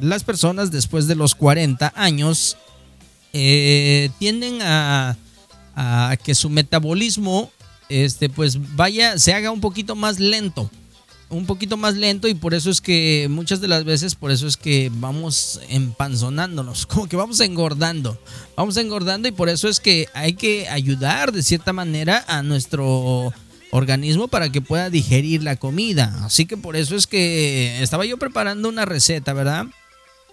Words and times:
las 0.00 0.24
personas 0.24 0.70
después 0.70 1.06
de 1.06 1.14
los 1.14 1.34
40 1.34 1.92
años 1.96 2.56
eh, 3.32 4.10
tienden 4.18 4.60
a, 4.62 5.16
a 5.74 6.16
que 6.22 6.34
su 6.34 6.50
metabolismo 6.50 7.50
este 7.88 8.28
pues 8.28 8.76
vaya 8.76 9.18
se 9.18 9.34
haga 9.34 9.50
un 9.50 9.60
poquito 9.60 9.94
más 9.94 10.18
lento 10.18 10.70
un 11.34 11.46
poquito 11.46 11.76
más 11.76 11.94
lento 11.94 12.28
y 12.28 12.34
por 12.34 12.54
eso 12.54 12.70
es 12.70 12.80
que 12.80 13.26
muchas 13.30 13.60
de 13.60 13.68
las 13.68 13.84
veces 13.84 14.14
por 14.14 14.30
eso 14.30 14.46
es 14.46 14.56
que 14.56 14.90
vamos 14.94 15.60
empanzonándonos, 15.68 16.86
como 16.86 17.08
que 17.08 17.16
vamos 17.16 17.40
engordando, 17.40 18.18
vamos 18.56 18.76
engordando 18.76 19.28
y 19.28 19.32
por 19.32 19.48
eso 19.48 19.68
es 19.68 19.80
que 19.80 20.08
hay 20.14 20.34
que 20.34 20.68
ayudar 20.68 21.32
de 21.32 21.42
cierta 21.42 21.72
manera 21.72 22.24
a 22.28 22.42
nuestro 22.42 23.32
organismo 23.74 24.28
para 24.28 24.52
que 24.52 24.60
pueda 24.60 24.88
digerir 24.88 25.42
la 25.42 25.56
comida. 25.56 26.20
Así 26.24 26.46
que 26.46 26.56
por 26.56 26.76
eso 26.76 26.94
es 26.94 27.08
que 27.08 27.82
estaba 27.82 28.06
yo 28.06 28.18
preparando 28.18 28.68
una 28.68 28.84
receta, 28.84 29.32
¿verdad? 29.32 29.66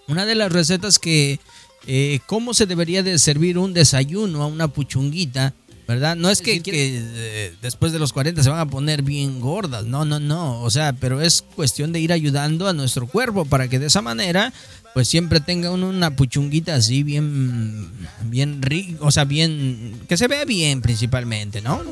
Una 0.06 0.24
de 0.24 0.36
las 0.36 0.52
recetas 0.52 1.00
que 1.00 1.40
eh, 1.88 2.20
cómo 2.26 2.54
se 2.54 2.66
debería 2.66 3.02
de 3.02 3.18
servir 3.18 3.58
un 3.58 3.74
desayuno 3.74 4.44
a 4.44 4.46
una 4.46 4.68
puchunguita 4.68 5.54
¿verdad? 5.86 6.16
No 6.16 6.30
es 6.30 6.40
que, 6.40 6.62
eh, 6.64 7.54
después 7.60 7.92
de 7.92 7.98
los 7.98 8.12
40 8.12 8.42
se 8.42 8.50
van 8.50 8.60
a 8.60 8.66
poner 8.66 9.02
bien 9.02 9.40
gordas, 9.40 9.84
no, 9.84 10.04
no, 10.04 10.20
no, 10.20 10.60
o 10.62 10.70
sea, 10.70 10.92
pero 10.92 11.20
es 11.20 11.44
cuestión 11.54 11.92
de 11.92 12.00
ir 12.00 12.12
ayudando 12.12 12.68
a 12.68 12.72
nuestro 12.72 13.06
cuerpo 13.06 13.44
para 13.44 13.68
que 13.68 13.78
de 13.78 13.86
esa 13.86 14.02
manera 14.02 14.52
pues 14.94 15.08
siempre 15.08 15.40
tenga 15.40 15.70
una 15.70 16.16
puchunguita 16.16 16.74
así 16.74 17.02
bien, 17.02 17.90
bien 18.24 18.60
rico, 18.60 19.06
o 19.06 19.10
sea, 19.10 19.24
bien, 19.24 19.98
que 20.06 20.18
se 20.18 20.28
vea 20.28 20.44
bien 20.44 20.82
principalmente, 20.82 21.62
¿no? 21.62 21.82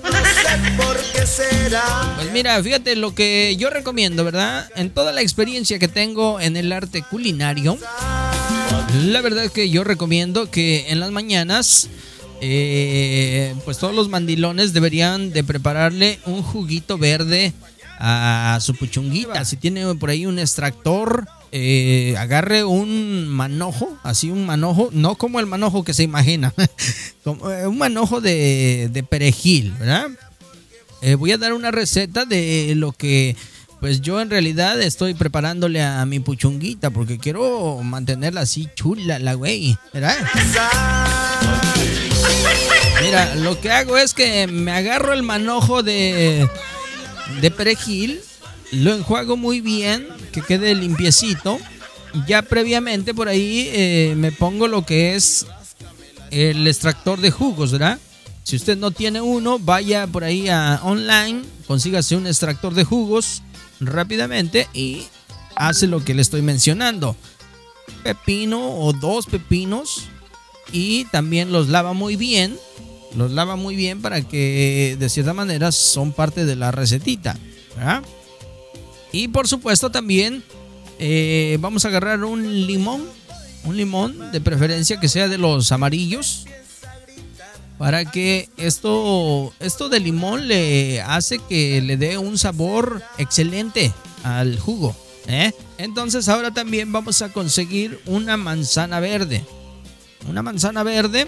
Pues 2.16 2.30
mira, 2.32 2.62
fíjate 2.62 2.96
lo 2.96 3.14
que 3.14 3.56
yo 3.58 3.70
recomiendo, 3.70 4.22
¿verdad? 4.22 4.68
En 4.76 4.90
toda 4.90 5.12
la 5.12 5.22
experiencia 5.22 5.78
que 5.78 5.88
tengo 5.88 6.40
en 6.40 6.56
el 6.56 6.72
arte 6.72 7.02
culinario, 7.02 7.78
la 9.06 9.20
verdad 9.22 9.44
es 9.44 9.50
que 9.50 9.70
yo 9.70 9.82
recomiendo 9.82 10.50
que 10.50 10.90
en 10.90 11.00
las 11.00 11.10
mañanas 11.10 11.88
eh, 12.40 13.54
pues 13.64 13.78
todos 13.78 13.94
los 13.94 14.08
mandilones 14.08 14.72
deberían 14.72 15.30
de 15.32 15.44
prepararle 15.44 16.18
un 16.26 16.42
juguito 16.42 16.96
verde 16.96 17.52
a 17.98 18.58
su 18.62 18.74
puchunguita. 18.74 19.44
Si 19.44 19.56
tiene 19.56 19.94
por 19.96 20.10
ahí 20.10 20.24
un 20.24 20.38
extractor, 20.38 21.28
eh, 21.52 22.14
agarre 22.18 22.64
un 22.64 23.28
manojo, 23.28 23.98
así 24.02 24.30
un 24.30 24.46
manojo, 24.46 24.88
no 24.92 25.16
como 25.16 25.38
el 25.38 25.46
manojo 25.46 25.84
que 25.84 25.92
se 25.92 26.02
imagina, 26.02 26.54
como 27.24 27.50
eh, 27.50 27.66
un 27.66 27.76
manojo 27.76 28.20
de, 28.20 29.04
perejil, 29.08 29.72
¿verdad? 29.78 30.08
voy 31.18 31.32
a 31.32 31.38
dar 31.38 31.54
una 31.54 31.70
receta 31.70 32.26
de 32.26 32.74
lo 32.76 32.92
que 32.92 33.34
pues 33.80 34.02
yo 34.02 34.20
en 34.20 34.28
realidad 34.28 34.80
estoy 34.82 35.14
preparándole 35.14 35.82
a 35.82 36.04
mi 36.04 36.20
puchunguita 36.20 36.90
porque 36.90 37.18
quiero 37.18 37.82
mantenerla 37.82 38.42
así 38.42 38.68
chula, 38.76 39.18
la 39.18 39.32
güey, 39.32 39.78
¿verdad? 39.94 40.16
Mira, 43.10 43.34
lo 43.34 43.60
que 43.60 43.72
hago 43.72 43.96
es 43.96 44.14
que 44.14 44.46
me 44.46 44.70
agarro 44.70 45.12
el 45.12 45.24
manojo 45.24 45.82
de, 45.82 46.48
perejil, 47.56 48.20
lo 48.70 48.94
enjuago 48.94 49.36
muy 49.36 49.60
bien, 49.60 50.06
que 50.30 50.42
quede 50.42 50.76
limpiecito. 50.76 51.58
Ya 52.28 52.42
previamente 52.42 53.12
por 53.12 53.26
ahí 53.26 53.68
eh, 53.72 54.14
me 54.16 54.30
pongo 54.30 54.68
lo 54.68 54.86
que 54.86 55.16
es 55.16 55.44
el 56.30 56.64
extractor 56.68 57.20
de 57.20 57.32
jugos, 57.32 57.72
¿verdad? 57.72 57.98
Si 58.44 58.54
usted 58.54 58.78
no 58.78 58.92
tiene 58.92 59.20
uno, 59.20 59.58
vaya 59.58 60.06
por 60.06 60.22
ahí 60.22 60.48
a 60.48 60.78
online, 60.84 61.42
consígase 61.66 62.14
un 62.14 62.28
extractor 62.28 62.74
de 62.74 62.84
jugos 62.84 63.42
rápidamente 63.80 64.68
y 64.72 65.02
hace 65.56 65.88
lo 65.88 66.04
que 66.04 66.14
le 66.14 66.22
estoy 66.22 66.42
mencionando. 66.42 67.16
Pepino 68.04 68.76
o 68.76 68.92
dos 68.92 69.26
pepinos 69.26 70.04
y 70.70 71.06
también 71.06 71.50
los 71.50 71.70
lava 71.70 71.92
muy 71.92 72.14
bien 72.14 72.56
los 73.16 73.30
lava 73.30 73.56
muy 73.56 73.76
bien 73.76 74.02
para 74.02 74.22
que 74.22 74.96
de 74.98 75.08
cierta 75.08 75.34
manera 75.34 75.72
son 75.72 76.12
parte 76.12 76.44
de 76.44 76.56
la 76.56 76.70
recetita. 76.70 77.36
Y 79.12 79.28
por 79.28 79.48
supuesto 79.48 79.90
también 79.90 80.42
eh, 80.98 81.58
vamos 81.60 81.84
a 81.84 81.88
agarrar 81.88 82.24
un 82.24 82.66
limón, 82.66 83.04
un 83.64 83.76
limón 83.76 84.30
de 84.32 84.40
preferencia 84.40 85.00
que 85.00 85.08
sea 85.08 85.28
de 85.28 85.38
los 85.38 85.72
amarillos. 85.72 86.46
Para 87.78 88.04
que 88.04 88.50
esto, 88.58 89.54
esto 89.58 89.88
de 89.88 90.00
limón 90.00 90.48
le 90.48 91.00
hace 91.00 91.38
que 91.38 91.80
le 91.80 91.96
dé 91.96 92.18
un 92.18 92.36
sabor 92.36 93.02
excelente 93.16 93.90
al 94.22 94.58
jugo. 94.58 94.94
¿eh? 95.26 95.52
Entonces 95.78 96.28
ahora 96.28 96.52
también 96.52 96.92
vamos 96.92 97.22
a 97.22 97.32
conseguir 97.32 97.98
una 98.04 98.36
manzana 98.36 99.00
verde. 99.00 99.42
Una 100.28 100.42
manzana 100.42 100.82
verde 100.82 101.26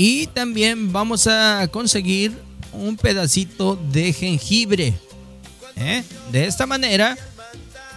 y 0.00 0.28
también 0.28 0.92
vamos 0.92 1.26
a 1.26 1.66
conseguir 1.72 2.30
un 2.72 2.96
pedacito 2.96 3.74
de 3.90 4.12
jengibre. 4.12 4.94
¿eh? 5.74 6.04
De 6.30 6.46
esta 6.46 6.66
manera, 6.66 7.18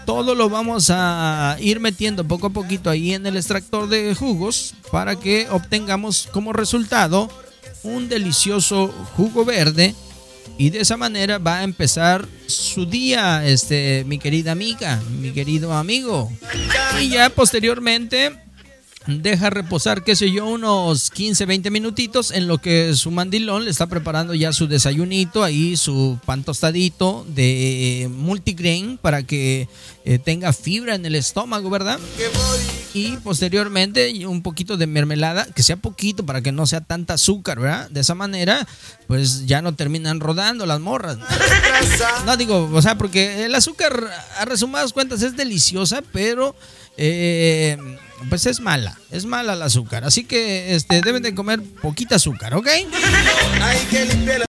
todo 0.08 0.34
lo 0.34 0.50
vamos 0.50 0.88
a 0.90 1.58
ir 1.60 1.80
metiendo 1.80 2.28
poco 2.28 2.48
a 2.48 2.50
poquito 2.50 2.90
ahí 2.90 3.14
en 3.14 3.28
el 3.28 3.38
extractor 3.38 3.88
de 3.88 4.16
jugos 4.16 4.74
para 4.92 5.16
que 5.16 5.48
obtengamos 5.52 6.28
como 6.32 6.54
resultado 6.54 7.30
un 7.84 8.10
delicioso 8.10 8.88
jugo 9.16 9.46
verde 9.46 9.94
y 10.58 10.72
de 10.72 10.80
esa 10.80 10.98
manera 10.98 11.38
va 11.38 11.60
a 11.60 11.64
empezar 11.64 12.28
su 12.48 12.88
día, 12.88 13.46
este, 13.46 14.06
mi 14.08 14.18
querida 14.18 14.54
amiga, 14.54 15.00
mi 15.20 15.34
querido 15.34 15.72
amigo. 15.74 16.32
Y 17.00 17.10
ya 17.10 17.30
posteriormente 17.30 18.32
deja 19.08 19.50
reposar, 19.50 20.04
qué 20.04 20.16
sé 20.16 20.32
yo, 20.32 20.46
unos 20.46 21.10
15, 21.10 21.46
20 21.46 21.72
minutitos 21.72 22.32
en 22.32 22.48
lo 22.48 22.60
que 22.60 22.94
su 22.96 23.12
mandilón 23.12 23.66
le 23.66 23.72
está 23.72 23.88
preparando 23.88 24.34
ya 24.34 24.54
su 24.54 24.68
desayunito, 24.68 25.44
ahí 25.44 25.76
su 25.78 26.20
pan 26.26 26.44
tostadito 26.44 27.26
de 27.28 28.10
multigrain 28.14 28.98
para 28.98 29.24
que 29.24 29.68
eh, 30.04 30.20
tenga 30.20 30.54
fibra 30.54 30.96
en 30.96 31.06
el 31.06 31.16
estómago, 31.16 31.70
¿verdad? 31.70 32.00
Y 32.94 33.18
posteriormente 33.18 34.26
un 34.26 34.42
poquito 34.42 34.78
de 34.78 34.88
mermelada, 34.88 35.46
que 35.46 35.64
sea 35.64 35.78
poquito 35.78 36.26
para 36.26 36.42
que 36.42 36.52
no 36.52 36.66
sea 36.66 36.82
tanta 36.82 37.14
azúcar, 37.14 37.60
¿verdad? 37.60 37.90
De 37.90 38.02
esa 38.02 38.16
manera, 38.16 38.68
pues 39.08 39.46
ya 39.46 39.62
no 39.62 39.76
terminan 39.76 40.20
rodando 40.20 40.66
las 40.66 40.80
morras. 40.80 41.18
No 42.26 42.38
digo, 42.38 42.70
o 42.72 42.82
sea, 42.82 42.98
porque 42.98 43.46
el 43.46 43.56
azúcar, 43.56 44.10
a 44.38 44.46
resumidas 44.46 44.94
cuentas, 44.94 45.22
es 45.22 45.36
deliciosa, 45.36 46.02
pero... 46.12 46.56
Eh, 46.98 47.78
pues 48.30 48.46
es 48.46 48.60
mala, 48.60 48.98
es 49.12 49.26
mala 49.26 49.54
el 49.54 49.62
azúcar. 49.62 50.04
Así 50.04 50.24
que 50.24 50.76
este, 50.76 51.02
deben 51.02 51.24
de 51.24 51.34
comer 51.34 51.62
poquita 51.82 52.16
azúcar, 52.16 52.54
¿ok? 52.54 52.68